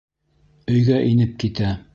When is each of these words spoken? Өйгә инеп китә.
Өйгә 0.77 0.97
инеп 1.13 1.39
китә. 1.45 1.75